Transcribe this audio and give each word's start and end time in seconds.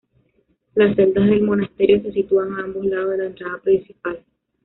Las 0.73 0.95
celdas 0.95 1.29
del 1.29 1.43
monasterio 1.43 2.01
se 2.01 2.11
sitúan 2.11 2.53
a 2.53 2.63
ambos 2.63 2.85
lados 2.87 3.11
de 3.11 3.17
la 3.19 3.25
entrada 3.25 3.59
principal. 3.61 4.25